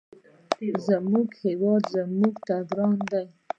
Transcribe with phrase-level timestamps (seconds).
[0.87, 1.85] زموږ هېواد
[2.19, 3.25] موږ ته ګران دی.